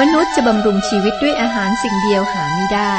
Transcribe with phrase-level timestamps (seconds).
[0.00, 2.96] มนุษย์จะบำรุงชีวิตด้วยอาหารสิ่งเดียวหาไม่ได้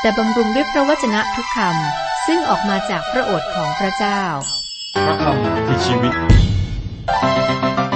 [0.00, 4.22] แต่บำรุงด้วยพระวจนะทุกคำซึ่งออกมาจากพระโอษฐ์ของพระเจ้า
[5.06, 6.12] พระคำคือชีวิต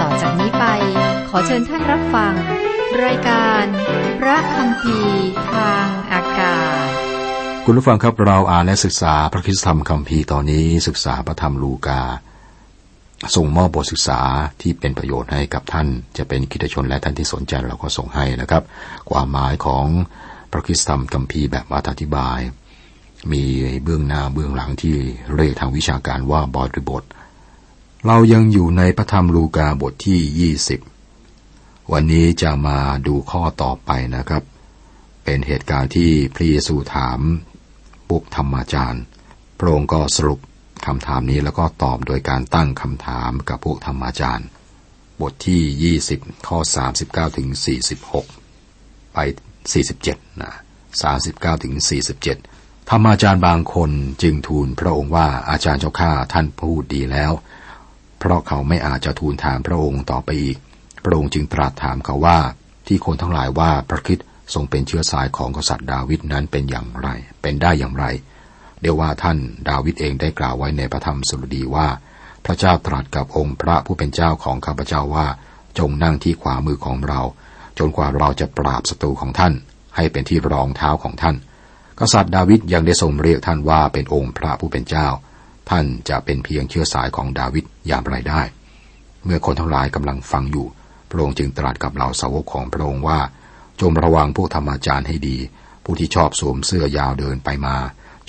[0.01, 0.65] ต่อจากนี้ไป
[1.29, 2.35] ขอเชิญท่านรับฟัง
[3.05, 3.65] รายการ
[4.21, 4.99] พระคำพี
[5.53, 6.89] ทางอากาศ
[7.65, 12.03] คุณผู้ฟังครับเราอ่านและศึกษาพระคริสตธรรมคัมภีร์ตอนนี้ศึกษาพระธรรมลูกา
[13.37, 14.21] ส่งมอบบทศึกษา
[14.61, 18.63] ที่เป็นประโยชน์ให้กับท่าน จะเป็นคิดชนและท่านที่สนใจเราก็ส่งให้นะครับ
[19.11, 19.87] ความหมายของ
[20.53, 22.39] พระคิสตธรรมคัมภีแบบอธิบาย
[23.33, 23.45] มี
[23.85, 24.97] เบื้องหน้าเบื้องหลังที่
[25.35, 27.03] เรียกทางวิชาการว่าบริบท
[28.07, 30.53] เรายังอยู่ในพระธรรมลูกาบทที่
[31.13, 34.43] 20 วันนี้จะมาดูข้อต่อไปนะครับ
[35.25, 37.21] เป็นเหตุการณ์ที่พระเยซูถาม
[38.09, 39.03] พวกธรรมาจารย์
[39.59, 40.41] พระองค์ก็สรุป
[40.87, 44.49] คำถามนี้แล้วก็ตอบโดยการตั้งคำถามกับพวกธรรมาจารย์
[45.21, 46.59] บทที่ 20 ข้อ
[46.99, 47.49] 39 ถึง
[48.31, 49.19] 46 ไป
[49.85, 50.53] 47 นะ
[51.09, 51.75] 39 ถึง
[52.33, 53.91] 47 ธรรมาจารย์บางคน
[54.23, 57.33] จึงทูลพระองค์ว่าอาจารย์เจ้าข้าท่านพูดดีแล้ว
[58.19, 60.59] เพราะเขาไม่อาจจะทูลถามพระองค์ต่อไปอีก
[61.05, 62.39] พระองค์จึงตรัสถามเขาว่า
[62.87, 67.09] ที่คนทั้งหลายว่าพระคริสต์ทรงเป็นเชื้อสายของกษัตริย์ดาวิดนั้นเป็นอย่างไร
[67.43, 68.05] เป็นได้อย่างไร
[68.81, 71.89] เดียวว่าท่านดาวิดเองได้กล่าวไว้ในพระธรรมสุรดีว่า
[72.45, 75.27] พระเจ้าตรัสกับองค์พระผู้เป็นเจ้าของข้าพเจ้าว่า
[75.79, 77.21] จงนั่งที่ขวามือของเรา
[77.79, 79.53] จนกว่าเราจะปราบศัตรูของท่าน
[79.97, 81.37] ให้เป็นที่รองเท้าของท่าน
[82.01, 85.09] กษัตริย์ดาวิดยังได้ทรงเรียกท่านว่าเป็นองค์พระผู้เป็นเจ้า
[85.71, 88.43] ท่านจะเป็นเพียงเชื้อสายของดาวิดอย่างไรได้
[89.25, 90.67] เมื่อคนทั้งหลายกำลังฟังอยู่
[91.11, 93.21] พระองค์จึงตรัสกับเหล่าสาวกของพระองค์ว่า
[93.81, 95.37] จงระวังพวกธรรมาจารย์ให้ดี
[95.85, 97.77] ผู้ที่ชอบสวมเสื้อยาวเดินไปมา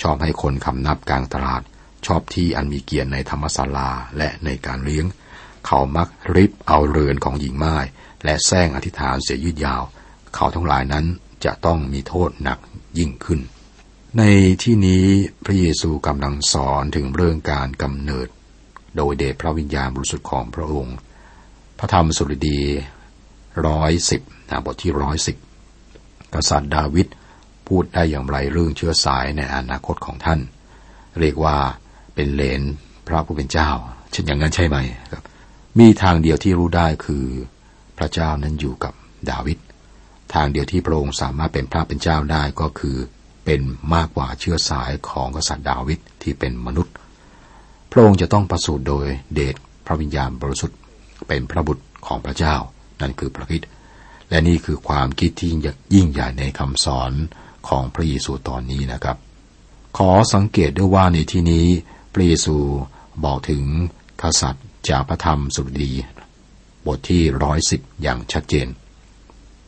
[0.02, 1.62] ชอบให้คนคำนับกลางตลาด
[2.06, 5.06] ชอบที่อันมีเกียรติในธรรมศาลาและในการเลี้ยง
[5.66, 7.76] เขามักริบเอาเรือนของหญิงไม้
[8.24, 9.82] และแซงอธิษฐานเสียยืดยาว
[10.34, 11.06] เขาทั้งหลายนั้น
[11.44, 12.58] จะต้องมีโทษหนัก
[12.98, 13.40] ยิ่งขึ้น
[14.18, 14.22] ใน
[14.62, 15.04] ที่นี้
[15.44, 18.28] พระเยซูกำลังสอนถึงเรื่องการกำเนิด
[18.96, 20.96] โดยเดชพระวิญญาณบริสุทธิ์ของพระองค์
[21.78, 22.60] พระธรรมสุรดี
[23.66, 24.22] ร้อยสิบ
[24.64, 25.36] บทที่ร้อยสิบ
[26.34, 27.06] กษัตริย์ดาวิด
[27.70, 30.40] พูดได้อย่างไรเรื่องเชื้อสายในอนาคตของท่าน
[31.20, 31.56] เรียกว่า
[32.14, 32.62] เป็นเลน
[33.06, 33.70] พระผู้เป็นเจ้า
[34.12, 34.76] เช่นอย่างนั้นใช่ไหม
[35.12, 35.22] ครับ
[35.78, 37.24] มีทางเดียวที่รู้ได้คือ
[37.98, 38.92] พระเจ้านั้นอยู่กับ
[39.30, 39.58] ดาวิด
[40.34, 42.96] ทางเดียวที่พระองค์สามารถเป็นพระเป็นเจ้าได้ก็คือ
[43.44, 43.60] เป็น
[43.94, 46.94] มากกว่าเชื้อสายของกษัตริย์ดาวิดที่เป็นมนุษย์
[47.92, 49.54] พระองค์จะต้องประสูติโดยเดช
[49.86, 50.78] พระวิญญาณบริสุทธิ์
[51.28, 52.56] เป็นพระบุตรของพระเจ้า
[53.00, 53.62] นั่นคือพระคิด
[54.30, 55.48] และนี่คือความคิดที่
[55.94, 57.12] ยิ่งใหญ่ในคำสอน
[57.68, 59.16] ของพระเยซูตอนนี้นะครับ
[59.98, 61.66] ขอสังเกตด้วยว่าในที่นี้
[62.12, 62.56] พระเยซู
[63.24, 63.64] บอกถึง
[64.22, 65.92] กษัตริย์จากพระธรรมสุรดี
[66.86, 68.68] บทที่ร้อยสิบอย่างชัดเจน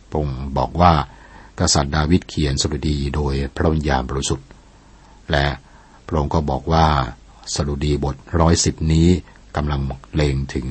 [0.09, 0.93] พระองค์บอกว่า
[1.61, 4.49] กษัตริย์ดาวิดเขียนสดุดีโดยพระวิญญาณบริสุทธิ์
[5.31, 5.47] และ
[6.07, 6.87] พระองค์ก็บอกว่า
[7.55, 9.09] สดุดีบทร้อยสิบนี้
[9.57, 9.81] กำลัง
[10.15, 10.67] เลงถึง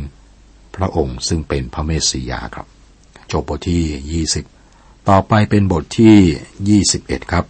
[0.75, 2.67] พระองค์ซึ่งเป็นพระเมสสิยาครับ
[3.31, 4.45] จบบทที่ยี่สิบ
[5.09, 6.17] ต่อไปเป็นบทที่
[6.69, 7.45] ยี่สิบเอ็ดครับ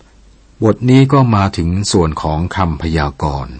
[0.64, 3.54] บทนี้ก็มาถึงส่วนของคำพยากรณ์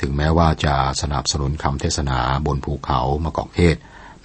[0.00, 3.76] ถึงแม้ว่าจะสนับสนุนคำเทศนาบนภูเขามะกอกเทศ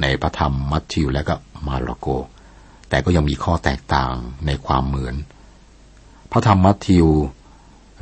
[0.01, 1.35] ในพระธรรมมัทธิวและก็
[1.67, 2.07] มาระโก
[2.89, 4.13] แต่ก็ยังมีข้อแตกต่าง
[4.45, 5.15] ในความเหมือน
[6.31, 7.07] พระธรรมมัทธิว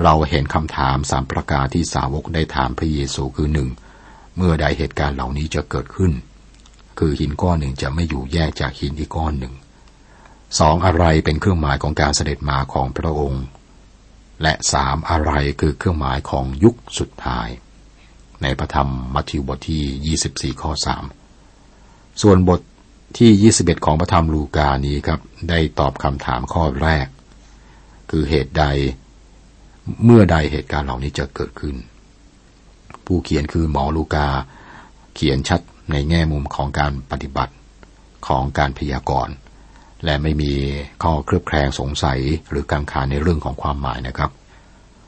[0.04, 3.70] เราเห็นคำถามสามประการที่สาวกได้ถามพระเยซูคือหนึ่ง
[4.38, 6.12] เมื่อใดเหตุการณ์เหล่านี้จะเกิดขึ้น
[7.00, 9.54] คือหินก้อนหนึ่งจะไม่อยู่แยกจากหินอีกก้อนหนึ่ง
[10.60, 13.44] สองอะไรเป็นเครื่องหมายของการเสด็จมาของพระองค์
[14.42, 17.48] และสามอะไรคือเครื่องหมายของยุคสุดท้าย
[18.42, 20.72] ในพระธรรมมัทธิวบทที่ 24 ข้อ
[21.46, 22.62] 3 ส่วนบท
[23.20, 25.20] ที่ 21 ของพระธรรมลูกานี้ครับ
[25.50, 27.08] ได้ตอบคำถามข้อแรก
[28.10, 28.64] คือเหตุใด
[30.04, 31.76] เมื่อใดเหตุการณ์เหล่านี้จะเกิดขึ้น
[33.06, 34.28] ผู้เขียนคือหมอลูกา
[35.16, 37.54] เขียนชัดในแง่มุมของการปฏิบัติ
[38.28, 39.34] ของการพยากรณ์
[40.06, 40.54] และไม่มี
[41.04, 44.32] ข้อเครือบแคลงสงสัยหรือกังขาในเรื่องของความหมายนะครับ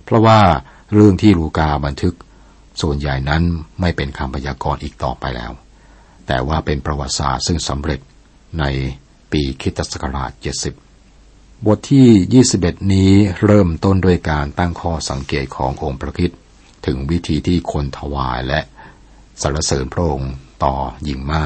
[0.06, 0.40] เพราะว่า
[0.94, 2.16] เรื่องที่ลูกาบันทึก
[2.82, 3.44] ส่วนใหญ่นั้น
[3.82, 5.52] ไม่เป็นคำพยากรณ์อีกต่อไปแล้ว
[6.28, 8.00] แต่ว่าเป็นประวัติศาสตร์ซึ่งสำเร็จ
[8.60, 8.66] ใน
[9.32, 10.32] ปีคิตศักราช
[11.00, 13.12] 70 บทที่ 21 นี้
[13.46, 16.32] เริ่มต้นด้วยการตั้งข้อสังเกตขององค์พระคิด
[16.86, 18.62] ถึงวิธีที่คนถวายและ
[19.42, 20.34] สรรเสริญพระองค์
[20.64, 21.46] ต่อหญิงไม้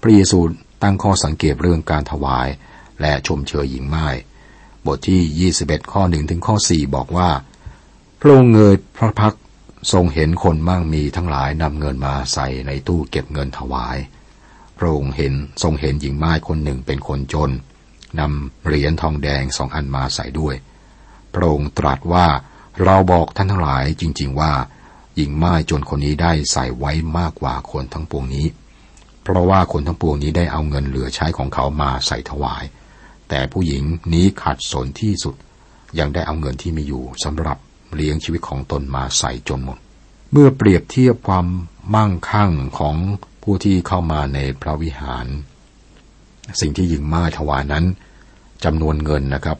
[0.00, 0.38] พระเยซู
[0.84, 2.48] ตั้งข้อสังเกตเรื่องการถวาย
[3.00, 4.06] และชมเชยหญิงไม้
[4.86, 7.30] บทที่ 21 ข้อ1ถึงข้อ 4 บอกว่า
[8.20, 9.34] พระองค์เงยพระพัก
[9.92, 13.96] ทรงเห็นคนมั่งมีทั้งหลายนำเงินมาใส่ในตู้เก็บเงินถวาย
[14.78, 15.32] พระองค์เห็น
[15.62, 17.50] ทรงเห็นหญิงไม้คนหนึ่งเป็นคนจน
[18.20, 20.54] นำเหรียญทองแดงสองอันมาใส่ด้วย
[21.34, 22.26] พระองค์ตรัสว่า
[22.84, 24.52] เราบอกท่านทั้งหลายจริง ๆว่า
[25.16, 28.46] หญิงไม้จนคนนี้ได้ใส่ไว้มากกว่าคนทั้งปวงนี้
[29.24, 32.64] เพราะว่าคนทั้งปวงนี้ได้เอาเงินเหลือใช้ของเขามาใส่ถวาย
[33.28, 33.82] แต่ผู้หญิง
[34.12, 35.34] นี้ขัดสนที่สุด
[35.98, 37.58] ยังได้เอาเงินที่มีอยู่สำหรับ
[37.94, 39.78] เลี้ยงชีวิตของตนมาใส่จนหมด
[40.32, 41.46] เมื่อเปรียบเทียบความ
[41.94, 42.96] มั่งคั่งของ
[43.42, 45.26] ผู้ที่เข้ามาในพระวิหาร
[46.60, 47.84] สิ่งที่หญิงมาถวายนั้น
[48.64, 49.58] จำนวนเงินนะครับ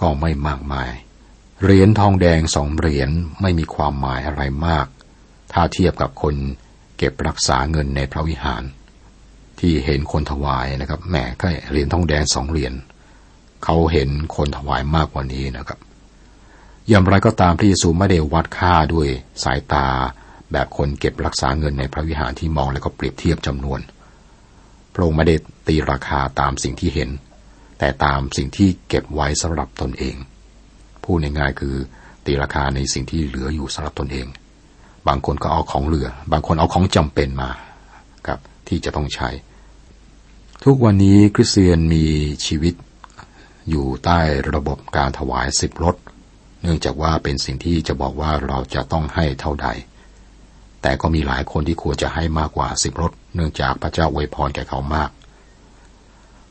[0.00, 0.90] ก็ไม่มากมาย
[1.62, 3.10] เหรียญทองแดงสองเหรียญ
[3.40, 4.86] ไม่มีความหมายอะไรมาก
[5.52, 6.34] ถ้าเทียบกับคน
[6.96, 8.62] เก็บรักษาเงินในพระวิหาร
[9.60, 12.74] ที่เห็นคนถวายนะครับแหมก็เหรียญทองแดงสองเหรียญ
[13.64, 15.78] เขาเห็นคนถวายมากกว่านี้นะครับ
[16.88, 19.08] อย่างไรก็ตามพระเยซูไม่ได้วัดค่าด้วย
[19.44, 19.88] สายตา
[20.52, 23.80] แบบคนเก็บรักษาเงินในพระวิหารที่มองแล้วก็เปรียบเทียบจำนวน
[24.94, 25.36] พระองค์ไม่ได้
[25.68, 27.10] ตีราคาตามสิ่งที่เห็น
[27.78, 30.16] แต่ตามสิ่งที่เก็บไว้สำหรับตนเอง
[31.04, 31.76] พูดง่ายๆคือ
[32.26, 34.26] ตีราคาในสิ่งที่เหลืออยู่สำหรับตนเอง
[35.08, 37.50] บางคนก็เอาของเหลือ บางคนเอาของจำเป็นมา
[38.26, 39.28] ครับที่จะต้องใช้
[40.64, 42.04] ทุกวันนี้คริสเตียนมี
[42.46, 42.74] ชีวิต
[43.70, 44.18] อยู่ใต้
[44.54, 45.96] ระบบการถวายสิบรถ
[46.62, 49.68] เนื่องจากว่าเป็นสิ่งที่จะบอกว่าเราจะต้องให้เท่าใด
[50.82, 55.10] แต่ก็มีหลายคนที่ควรจะให้มากกว่าสิบรถ เนื่องจากพระเจ้าอวยพรแก่เขามาก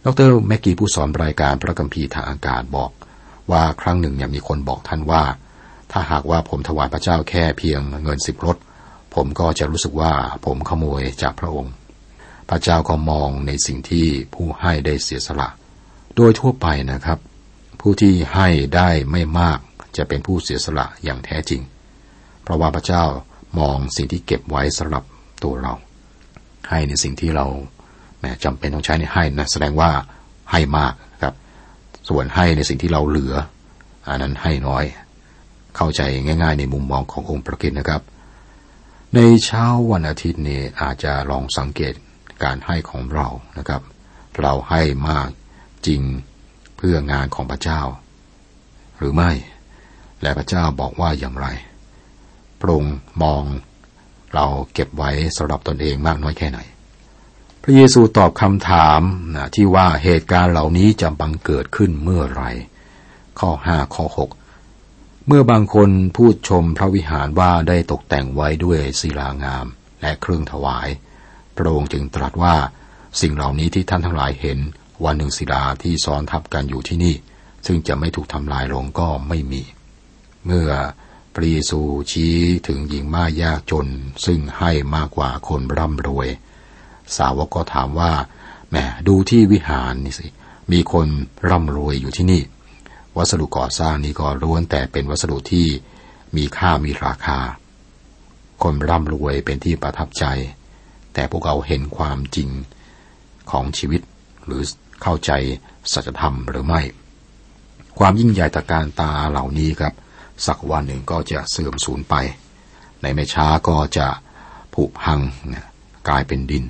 [0.05, 2.91] ดรแมกกี้ผู้สอนรายการพระกัมภีร์ทางอากาศบอก
[3.51, 5.23] ว่าครั้งหนึ่งเนี่ยมีคนบอกท่านว่า
[5.95, 8.57] ถ้าหากว่าผมถวายพระเจ้าแค่เพียงเงินสิบรถ
[9.15, 10.13] ผมก็จะรู้สึกว่า
[10.45, 11.73] ผมขโมยจากพระองค์
[12.49, 15.49] พระเจ้าก็มองในสิ่งที่ผู้ให้ได้เสียสละ
[16.15, 17.19] โดยทั่วไปนะครับ
[17.81, 19.59] ผู้ที่ให้ได้ไม่มาก
[19.97, 21.61] จะเป็นผู้เสียสละอย่างแท้จริง
[22.43, 23.03] เพราะว่าพระเจ้า
[23.59, 25.03] มองสิ่งที่เก็บไว้สำหรับ
[25.43, 25.73] ตัวเรา
[26.69, 27.45] ให้ในสิ่งที่เรา
[28.19, 29.91] แหมจำเป็นต้องใช้ในให้นะแสดงว่า
[30.51, 30.93] ให้มาก
[31.23, 31.35] ครับ
[32.09, 33.33] ส่วนให้ในสิ่งที่เราเหลือ
[34.07, 34.83] อันนั้นให้น้อย
[35.75, 38.01] เข้าใจง่ายๆ ในมุมมองขององค์ประกิตนะครับ
[39.15, 41.93] ในเช้าวันอาทิตย์นี้อาจจะลองสังเกต
[42.43, 43.27] การให้ของเรา
[43.57, 43.81] นะครับ
[44.39, 45.29] เราให้มาก
[45.87, 46.01] จริง
[46.77, 47.81] เพื่องานของพระเจ้า
[48.97, 49.31] หรือไม่
[50.21, 51.47] และพระเจ้าบอกว่าอย่างไร
[52.59, 53.43] พระองค์มอง
[54.33, 56.59] เราเก็บไว้สำหรับตนเองมากน้อยแค่ไหน
[57.63, 59.01] พระเยซูตอบคำถาม
[59.35, 62.43] นะที่ว่าเหตุการณ์เหล่านี้จะบังเกิดขึ้นเมื่อไร
[63.39, 64.29] ข้อห้าข้อหก
[65.27, 69.65] เมื่อบางคนพูดชมพระวิหารว่าได้ตกแต่งไว้ด้วยศิลางาม
[70.01, 70.87] และเครื่องถวาย
[71.57, 72.55] พระองค์จึงตรัสว่า
[73.21, 74.59] สิ่งเหล่านี้ที่ท่านทั้งหลายเห็น
[75.03, 77.15] วันหนึ่งศิลาที่ซ้อนทับกันอยู่ที่นี่
[77.65, 79.63] ซึ่งจะไม่ถูกทำลายลงก็ไม่มี
[80.45, 80.69] เมื่อ
[81.33, 81.79] พระเยซู
[82.11, 82.35] ชี้
[82.67, 83.87] ถึงหญิงม่ายากจน
[84.25, 86.27] ซึ่งให้มากกว่าคนร่ำรวย
[87.17, 88.11] สาวกก็ถามว่า
[88.69, 88.75] แหม
[89.07, 90.27] ดูที่วิหารนี่สิ
[90.71, 91.07] มีคน
[91.49, 92.41] ร่ำรวยอยู่ที่นี่
[93.17, 95.67] วัสดุก่อสร้างนี้ก็ล้วนแต่เป็นวัสดุที่
[96.35, 97.39] มีค่ามีราคา
[98.63, 100.25] คนร่ำรวยเป็นที่ประทับใจ
[101.13, 102.49] แต่พวกเขาเห็นความจริง
[103.51, 104.01] ของชีวิต
[104.45, 104.61] หรือ
[105.01, 105.31] เข้าใจ
[105.93, 106.81] สัจธรรมหรือไม่
[107.99, 109.93] ความยิ่งใหญ่ตะการตาเหล่านี้ครับ
[110.45, 112.15] สักวันหนึ่งก็จะเสื่อมสูญไป
[113.01, 114.07] ในไม่ช้าก็จะ
[114.73, 115.19] ผุพัง
[116.07, 116.65] กลายเป็นดิน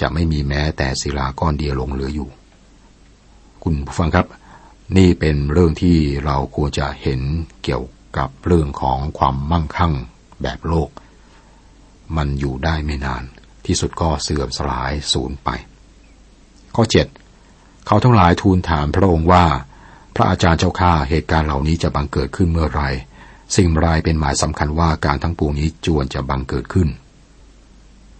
[0.00, 2.28] จะไม่มีแม้แต่ศิลาก้อนเดียวลงเหลืออยู่
[3.62, 4.26] คุณผู้ฟังครับ
[4.96, 7.20] นี่เป็นเรื่องที่เราควรจะเห็น
[7.64, 7.84] เกี่ยว
[8.18, 9.92] กับเรื่องของความมั่งคั่ง
[10.42, 10.90] แบบโลก
[12.16, 13.24] มันอยู่ได้ไม่นาน
[13.66, 15.48] ที่สุดก็เสื่อมสลายสูญไป
[16.74, 17.06] ข้อเจ็ด
[17.86, 19.44] เขาทั้งหลายทูลถามพระองค์ว่า
[20.14, 22.82] พระอาจารย์เจ้าข้าเหตุการณ์เหล่านี้จะบังเกิดขึ้นเมื่อไร
[23.56, 26.88] สิ่งไรเป็นหมายสำคัญว่าการทั้งปวงนี้จวนจะบังเกิดขึ้น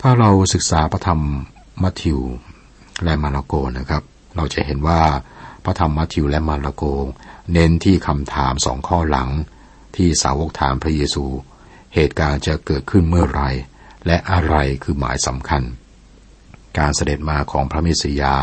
[0.01, 1.21] ถ้าเราศึกษาพระธรรม
[1.83, 2.21] มัทธิว
[3.05, 4.03] และมาระโกนะครับ
[4.37, 5.01] เราจะเห็นว่า
[5.67, 6.85] พระธรรมมัทธิวและมาระโก
[7.53, 9.31] เน้นที่คำถามสองข้อหลัง
[9.97, 11.25] ที่สาวกถามพระเยซู
[11.95, 13.43] เหตุการณ์จะเกิดขึ้นเมื่อไร
[14.07, 15.63] และอะไรคือหมายสำคัญ
[16.79, 18.35] การเสด็จมาของพระเมสสยา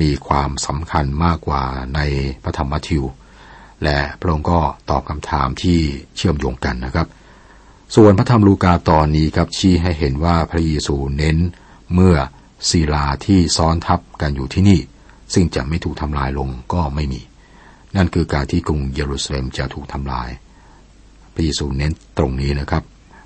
[0.00, 1.64] มีความสำคัญมากกว่า
[1.94, 2.00] ใน
[2.42, 3.04] พระธรรมมัทธิว
[3.84, 5.78] และพระองค์ก็ตอบคำถามที่
[6.16, 7.06] เชื่อมโยงกันนะครับ
[7.96, 11.38] ส่วนพระธรรมลูกาตอนนี้ครับชี้ให้เห็นว่าพระเยซูเน้น
[11.94, 12.16] เมื่อ
[12.68, 14.80] ศิลาที่ซ้อนทับกันอยู่ที่นี่
[15.34, 17.20] ซึ่งจะไม่ถูกทำลายลงก็ไม่มี
[17.96, 20.28] นั่นคือการที่กรุงเยรูซาเล็มจะถูกทำลาย
[21.34, 22.82] พระเยซูเน้นตรงนี้นะครับ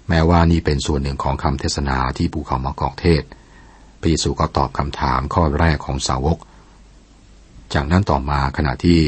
[0.09, 3.23] แม้ว่านี่เป็นส่วนหนึ่งของคำเทศนาที่ภูเขามะกอกเทศ
[4.00, 6.38] พระเยซูก็ตอบคำถามข้อแรกของสาวก
[7.75, 9.00] จากนั้นต่อมาขณะที่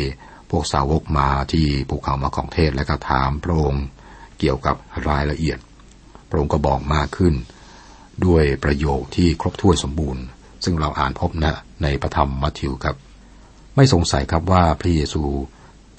[0.50, 3.84] พวกสาวกมาที่ภูเขามะกอกเทศและก็ถามพระองค์
[4.38, 4.76] เกี่ยวกับ
[5.08, 5.58] รายละเอียด
[6.28, 7.34] พระองค์ก็บอกมากขึ้น
[8.26, 10.24] ด้วยประโยคที่ครบถ้วนสมบูรณ์
[10.64, 11.52] ซึ่งเราอ่านพบนะ
[11.82, 12.96] ในพระธรรมมัทธิวครับ
[13.76, 15.24] ไม่สงสัยครับว่าพระเยซู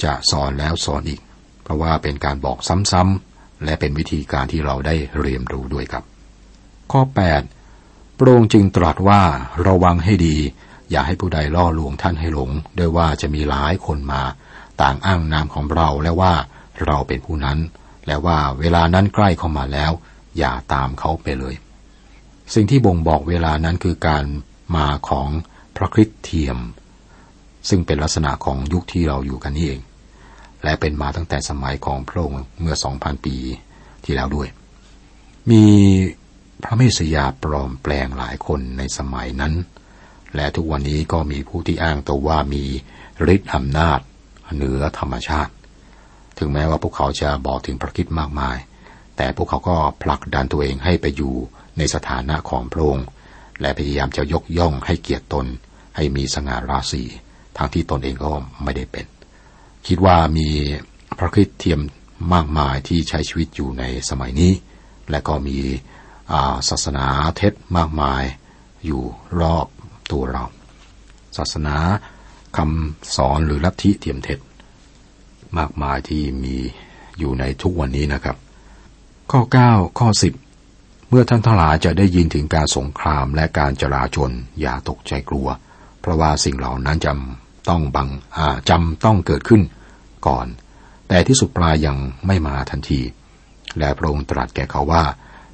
[0.04, 1.22] จะสอนแล้วสอนอีก
[1.64, 2.58] เพราะว่าเป็นการบอก
[2.92, 6.04] ซ้ำๆและเป็นวิธีการที่เราได้เรียนรู้ด้วยครับ
[6.92, 7.02] ข้อ
[7.60, 9.22] 8 พระองค์จึงตรัสว่า
[9.68, 10.38] ระวังให้ดี
[10.92, 14.22] อย่าให้ผู้ใดล่อลวงท่านให้หลงด้วยว่าจะมีหลายคนมา
[14.82, 16.34] ต่างอ้างนามของเราและว่า
[16.86, 17.60] เราเป็นผู้นั้น
[18.08, 19.92] และว่าเวลานั้นใกล้เข้ามาแล้ว
[20.38, 21.56] อย่าตามเขาไปเลย
[22.54, 24.24] สิ่งที่บ่งบอกเวลานั้นคือการ
[24.76, 25.28] มาของ
[25.76, 26.58] พระคริสต์เทียม
[27.70, 29.82] ซึ่งเป็นลักษณะของยุคที่เราอยู่กันนี่เอง
[30.64, 33.36] และเป็นมาตั้งแต่สมัยของพระองค์เมื่อ 2,000 ปี
[34.04, 34.48] ที่แล้วด้วย
[35.52, 35.64] มี
[36.64, 39.54] พระเมสสยาปลอมแปลงหลายคนในสมัยนั้น
[40.36, 42.64] และทุกวันนี้ก็มีผู้ที่อ้างตัวว่ามี
[43.34, 44.00] ฤทธิ์อำนาจ
[44.56, 45.54] เหนือธรรมชาติ
[46.38, 48.58] ถึงแม้ว่าพวกเขาจะบอกถึงพระคิดมากมาย
[49.18, 51.34] แต่พวกเขาก็ผลักดันตัวเองให้ไปอยู่
[51.78, 53.06] ในสถานะของพระองค์
[53.62, 55.46] และพยายามจะยกย่องให้เกียรติตน
[55.96, 57.04] ให้มีสง่าราศี
[57.58, 58.32] ทั้งที่ตนเองก็
[58.64, 59.06] ไม่ได้เป็น
[59.88, 60.48] คิดว่ามี
[61.20, 61.80] พระคริสเทียม
[62.34, 64.52] มากมายที่ใช้ชีวิตอยู่ในสมัยนี้
[65.12, 65.58] และก็มี
[66.70, 67.06] ศาสนา
[67.38, 68.24] เท็จมากมาย
[68.86, 69.04] อยู่
[69.40, 69.68] รอบ
[70.12, 70.46] ตัวเรา
[71.38, 71.76] ศาสนา
[72.58, 74.40] คำสอนหรือลัทธิเทียมเท็จ
[75.58, 76.56] มากมายที่มี
[77.20, 78.38] อยู่ในทุกวันนี้นะครับ
[79.32, 80.45] ข้อ 9 ข้อ 10
[81.10, 84.32] เมื่อท่านทั้งหลายจะได้ยินถึงการสงครามและการจลาจล
[84.62, 85.48] อย่าตกใจกลัว
[86.02, 88.10] เพราะว่าสิ่งเหล่านั้นจำต้องบัง
[88.70, 89.62] จำต้องเกิดขึ้น
[90.28, 90.48] ก่อน
[91.08, 91.98] แต่ที่สุดปลายยัง
[92.28, 93.02] ไม่มาทันที
[93.80, 95.04] และพระองค์ตรัสแก่เขาว่า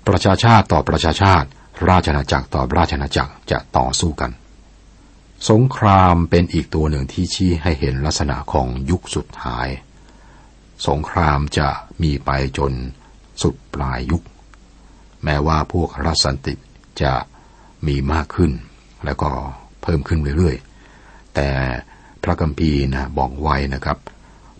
[0.07, 1.47] ประชาชาติต่อประชาชาติ
[1.89, 4.31] ราชนาจักรต่อราชนาจักรจะต่อสู้กัน
[5.49, 9.67] สงครามเป็นอีกตัวหนึ่งที่ชี้ให้เห็นลักษณะของยุคสุดท้าย
[10.87, 11.67] สงครามจะ
[12.01, 12.73] มีไปจน
[13.41, 14.23] สุดปลายยุค
[15.23, 16.53] แม้ว่าพวกรัสันติ
[17.01, 17.13] จะ
[17.87, 18.51] มีมากขึ้น
[19.05, 19.29] แล้วก็
[19.81, 21.49] เพิ่มขึ้นเรื่อยๆ แต่
[22.23, 23.97] พระกัมพีนะบอกไว้นะครับ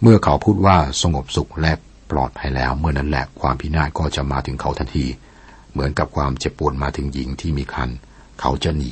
[0.01, 1.74] เมื่อเขาพูดว่าสงบสุขและ
[2.12, 5.06] ปลอดภัยแล้ว เมื่อนั้นแหละความพินาศก็จะมาถึงเขาทันที
[5.72, 7.89] เหมือนกับความเจ็บปวดมาถึงหญิงที่มีคัน
[8.39, 8.91] เขาจะหนี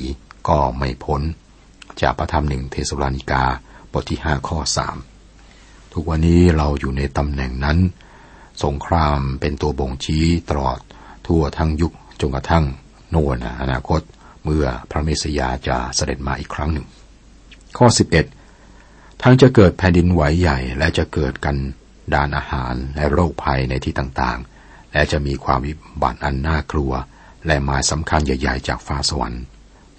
[0.50, 1.22] ก็ไม่พ้น
[2.02, 3.44] จากพระธรรมหนึ่งเทสลานิกา
[3.92, 4.98] บทที่ห้าข้อสาม
[5.94, 7.78] ทุกวันนี้เราอยู่ในตำแหน่งนั้น
[8.64, 10.80] สงครามเป็นตัวบ่งชี้ตลอด
[11.30, 12.66] ทั่วทั้งยุคจนกระทั่ง
[13.10, 14.02] โน่นอนาคต
[14.44, 16.88] เมื่อพระเมสยาจะเสด็จมาอีกครั้งหนึ่ง
[17.78, 17.88] ข้อ
[18.54, 21.56] 11 ทั้งจะเกิดแผ่นดินไหวใหญ่และจะเกิดกัน
[22.14, 26.92] ดานอาหารและโรคภัยในที่ต่างๆ และจะมีความวิบัติอันน่ากลัว
[27.46, 29.44] และหมายสำคัญใหญ่ ๆ จากฟ้าสวรรค์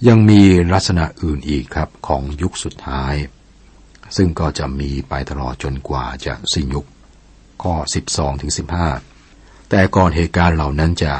[0.08, 3.14] ยังมีลักษณะอื่นอีกครับของยุคสุดท้าย
[4.16, 6.86] ซึ่งก็จะมีไปตลอดจนกว่าจะสิ้นยุค
[7.62, 7.74] ข้อ
[8.10, 9.09] 12ถึง15
[9.70, 11.12] แต่ก่อนเหตุการณ์เหล่านั้นจะ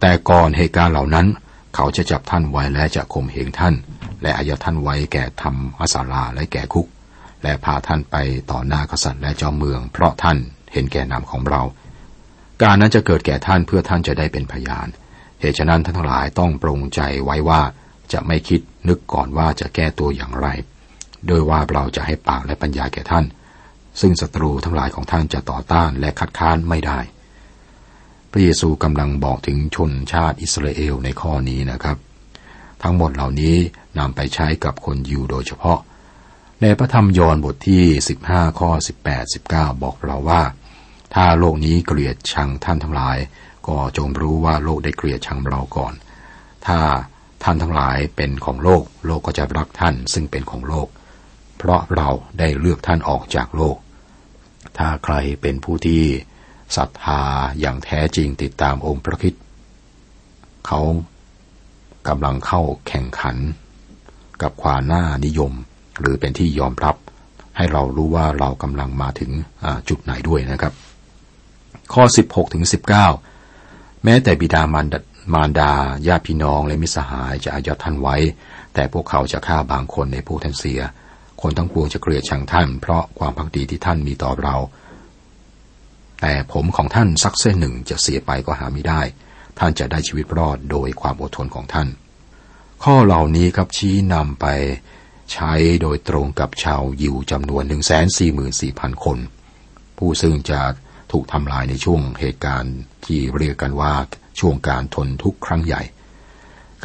[0.00, 1.26] แต่ก่อนเหตุการณ์เหล่านั้น
[1.74, 3.74] เขาจะจับท่านไว้และจะข่มเหงท่าน
[4.22, 6.86] และอายัดท่านไว้แก่ทำอาสาลาและแก่คุก
[7.42, 8.16] และพาท่านไป
[8.50, 10.38] ต่อหน้ากษัตริย์และเจ้าเมือง เพราะท่าน
[10.72, 11.62] เห็นแก่นามของเรา
[12.62, 14.88] การนั้นจะเกิดแก่ท่านเพื่อท่านจะได้เป็นพยาน
[15.40, 17.60] เหตุฉะนั้นท่านทั้งหลายต้องปรงใจไว้ว่า
[18.12, 20.46] จะไม่คิดนึกก่อนว่าจะแก้ตัวอย่างไร
[21.26, 23.24] โดยว่าเราจะให้ปากและปัญญาแก่ท่าน
[24.00, 26.98] ซึ่งศัตรูทั้งหลายของท่านจะต่อต้านและคัดค้านไม่ได้
[28.30, 31.96] พระเยซูกำลังบอกถึงชนชาติอิสราเอลในข้อนี้นะครับ
[32.82, 33.56] ทั้งหมดเหล่านี้
[33.98, 35.78] นำไปใช้กับคนยิวโดยเฉพาะ
[36.62, 37.84] ในพระธรรมยอห์นบทที่
[38.22, 38.70] 15 ข้อ
[39.04, 40.42] 18 19 บอกเราว่า
[41.14, 43.18] ถ้าโลกนี้เกลียดชังท่านทั้งหลาย
[43.68, 45.94] ก็จงรู้ว่าโลกได้เกลียดชังเราก่อน
[46.66, 46.78] ถ้า
[47.42, 50.88] ท่านทั้งหลายเป็นของโลก โลกก็จะรักท่านซึ่งเป็นของโลก
[51.58, 53.76] เพราะเราได้เลือกท่านออกจากโลก
[54.78, 56.02] ถ้าใครเป็นผู้ที่
[56.76, 57.22] ศรัทธา
[57.60, 59.34] อย่างแท้จริงติดตามองค์พระคิด
[60.66, 60.80] เขา
[62.08, 63.36] กำลังเข้าแข่งขัน
[64.42, 65.52] กับความน่านิยม
[66.00, 66.96] หรือเป็นที่ยอมรับ
[67.56, 69.30] ให้เรารู้ว่าเรากำลังมาถึง
[69.88, 70.72] จุดไหนด้วยนะครับ
[71.94, 72.64] ข้อ 16ถึง
[73.38, 75.00] 19 แม้แต่บิดามารดา
[75.34, 75.72] มารดา
[76.08, 78.16] ญาติพี่น้องและมิสหายจะอายัดท่านไว้
[78.74, 80.80] แต่พวกเขาจะฆ่าบางคนในผู้ท่านเสีย
[81.42, 84.56] คนทั้งปวงจะเกลียดชังท่าน เพราะความพักดีที่ท่านมีต่อเรา
[86.20, 89.00] แต่ผมของท่านสักเส้นหนึ่งจะเสียไปก็หาไม่ได้
[89.58, 91.88] ท่านจะได้ชีวิตรอดโดยความอดทนของท่าน
[92.84, 94.46] ข้อเหล่านี้ครับชี้นำไป
[95.32, 95.52] ใช้
[95.82, 97.80] โดยตรงกับชาวยิวจำนวน 1 4
[98.18, 99.18] 4 0 0 0 คน
[99.98, 100.60] ผู้ซึ่งจะ
[101.12, 102.76] ถูกทำลายในช่วงเหตุการณ์
[103.06, 103.94] ที่เรียกกันว่า
[104.40, 105.82] ช่วงการทนทุกข์ครั้งใหญ่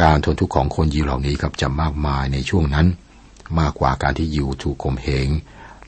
[0.01, 2.87] การทนทุกข์ของคนยิวเหล่านี้ครับจะมากมายในช่วงนั้น
[3.59, 5.27] มากกว่าการที่ยิวถูกข่มเหง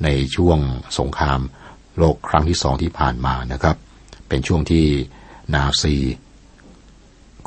[0.03, 0.59] ในช่วง
[0.99, 1.39] สงคราม
[1.97, 3.77] โลกครั้งที่สองที่ผ่านมานะครับ
[4.27, 4.85] เป็นช่วงที่
[5.53, 5.95] นาซี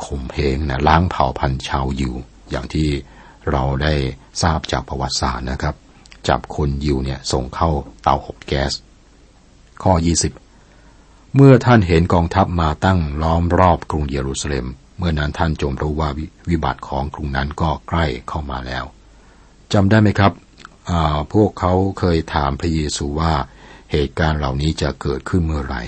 [0.05, 2.15] ข่มเหงนะล้างเผ่าพันธุ์ชาวยิว
[2.51, 2.89] อย่างที่
[3.51, 3.95] เราได้
[4.43, 5.75] ทราบจากประวัติศาสตร์นะครับ
[6.29, 7.71] จับคนยิวเนี่ยส่งเข้า
[8.03, 8.73] เตาอบแก๊ส
[9.83, 9.93] ข้อ
[10.65, 14.67] 20 เมื่อท่านเห็นกองทัพมาตั้งล้อมรอบกรุงเยรูซาเล็ม
[14.99, 16.09] เมื่อนั้นท่านจมรู้ว่า
[16.51, 18.85] วิบัติของกรุงนั้นก็ใกล้เข้ามาแล้ว
[19.73, 20.33] จำได้ไหมครับ
[21.33, 23.35] พวกเขาเคยถามพระเยซูว่า
[23.93, 25.83] เหตุการณ์เหล่านี้จะเกิดขึ้นเมื่อไหร่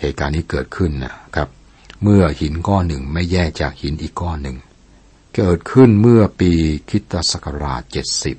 [0.00, 1.48] เหตุการณ์นี้เกิดขึ้นนะครับ
[2.02, 4.56] เมื่อหินก้อนหนึ่งไม่แยกจากหินอีกก้อนหนึ่ง
[5.36, 6.52] เกิดขึ้นเมื่อปี
[6.90, 8.36] คิตศักราชเจ็ดสิบ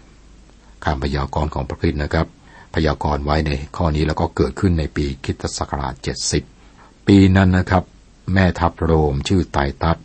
[0.84, 2.28] คำพยากรณ์ของพระคิดนะครับ
[2.74, 6.44] พยากรณ์ไว้ในข้อนี้แล้วก็เกิดขึ้นในปีคิตศักราชเจ็ดสิบ
[7.08, 7.84] ปีนั้นนะครับ
[8.34, 9.98] แม่ทัพโรมชื่อไตตัส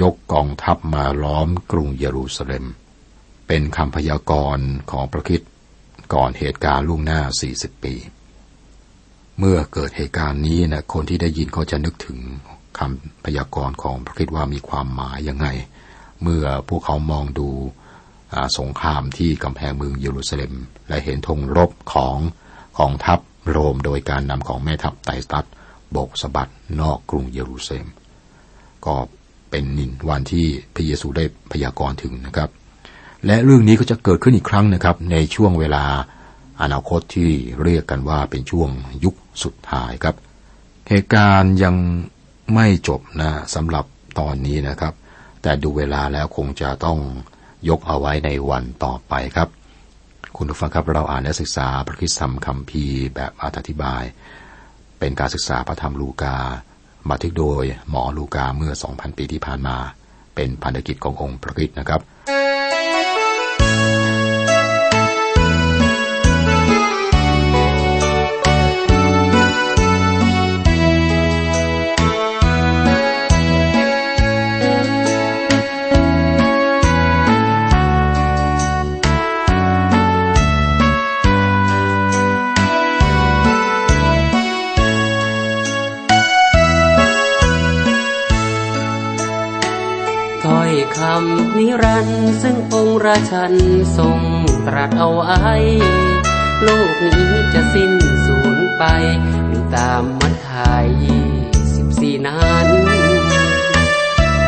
[0.00, 2.66] ยกกองทัพมาล้อมกรุงเยรูซาเล็ม
[3.54, 5.42] เป็นคำพยากรณ์ของพระคิด
[6.14, 7.20] ก่อนเหตุการณ์ล่วงหน้า
[7.52, 7.94] 40 ปี
[9.38, 12.18] เมื่อเกิดเหตุการณ์นี้นะคนที่ได้ยินก็จะนึกถึง
[12.78, 15.46] คำพยากรณ์ของพระคิดว่ามีความหมายยังไง
[16.22, 17.48] เมื่อพวกเขามองดู
[18.58, 20.52] สงครามที่กำแพงเมืองเยรูซาเล็ม
[20.88, 22.18] และเห็นธงรบของ
[22.78, 25.44] ของทัพโรมโดยการนำของแม่ทัพไตสตัส
[25.90, 27.86] โบกสะบัดนอกกรุงเยรูซาเล็ม
[28.86, 28.94] ก็
[29.50, 32.50] เป็นนินวันที่พระเยซูได้พยากรณ์ถึงนะครับ
[33.26, 35.84] และเรื่องนี้ก็จะเกิดขึ้นอีกครั้งนะครับ ในช่วงเวลา
[36.62, 37.30] อนาคตที่
[37.62, 38.70] เรียกกันว่าเป็นช่วง
[39.04, 40.16] ยุคสุดท้ายครับ
[40.88, 41.74] เหตุการณ์ยัง
[42.54, 43.84] ไม่จบนะสำหรับ
[44.18, 44.94] ตอนนี้นะครับ
[45.42, 46.98] แต่ดูเวลาแล้วคงจะต้อง
[47.68, 49.48] ยกเอาไว้ในวันต่อไปครับ
[50.36, 54.02] คุณผู้ฟังครับเราอ่านและศึกษาพระคิดธรรมคำพีแบบอธิบาย
[54.98, 56.36] เป็นการศึกษาพระธรรมลูกา
[57.10, 59.76] บันทึกโดยหมอลูกาเมื่อ 2,000 ปีที่ผ่านมา
[60.34, 62.00] เป็นพันธกิจขององค์พระคิดนะครับ
[93.06, 93.54] ราชัน
[93.98, 94.20] ทรง
[94.66, 95.54] ตรัสเอาไว้
[96.62, 97.92] โลกนี้จะสิ้น
[98.26, 98.84] สูญไป
[99.48, 100.86] อยู่ตามมัทาย
[101.74, 102.66] สิบสี่นาน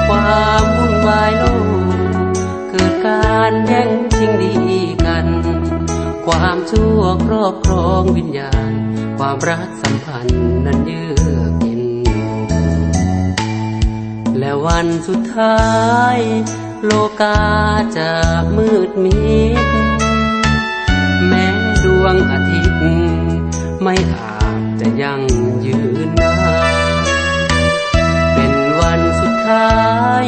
[0.09, 1.45] ความวุ่นวายโล
[1.83, 1.95] ก
[2.71, 4.55] เกิดการแย่งชิงดี
[5.07, 5.27] กัน
[6.27, 8.73] ความชั่วครอบครองวิญญาณ
[9.19, 11.05] ความรักสัมพันธ์นั้นเยื
[11.39, 11.83] อกเย็น
[14.39, 15.59] และวันสุดท้า
[16.17, 16.19] ย
[16.85, 17.39] โลกา
[17.97, 18.11] จะ
[18.57, 19.69] มืดมิด
[21.27, 21.47] แม้
[21.85, 22.83] ดวงอาทิตย์
[23.83, 25.21] ไม่อาจจะยัง
[25.67, 26.37] ยืนนา
[27.01, 27.05] น
[28.35, 29.79] เป็นวันสุดท้า
[30.25, 30.27] ย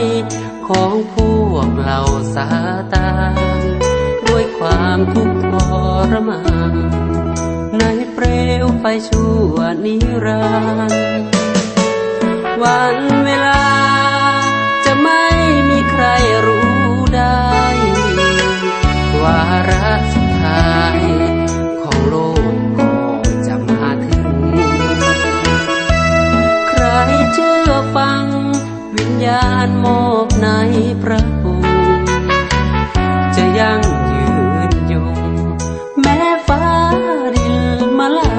[0.68, 1.16] ของพ
[1.48, 2.00] วกเรา
[2.34, 2.48] สา
[2.94, 3.10] ตา
[4.26, 5.54] ด้วยความทุกข์ท
[6.12, 6.42] รมา
[6.72, 6.74] น
[7.78, 8.24] ในเปล
[8.62, 10.44] วไฟชั่วนิรั
[10.90, 11.26] นดร์
[12.62, 13.60] วันเวลา
[14.84, 15.24] จะไม่
[15.98, 16.08] ใคร
[16.46, 16.74] รู้
[17.14, 17.40] ได้
[19.22, 21.00] วาระสุดท้าย
[21.82, 22.14] ของโล
[22.52, 22.94] กก็
[23.46, 24.28] จะมาถึง
[26.68, 26.84] ใคร
[27.32, 28.24] เชื่อฟัง
[28.96, 30.48] วิญญาณมอบใน
[31.02, 32.10] พระองค์
[33.36, 33.80] จะยัง
[34.12, 34.28] ยื
[34.70, 35.18] นยง
[36.00, 36.64] แม้ฟ้า
[37.34, 38.32] ดินมาลา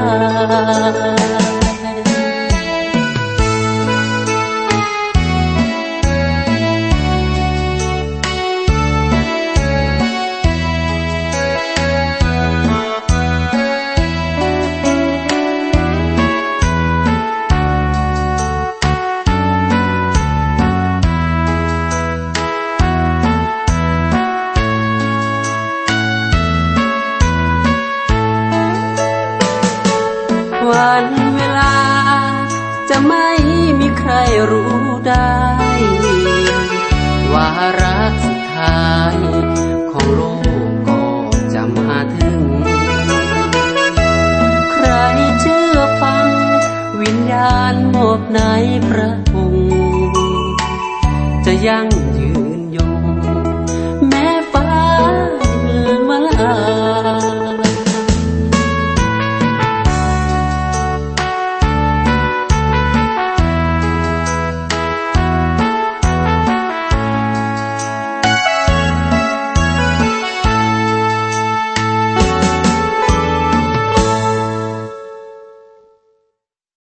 [51.63, 52.06] 样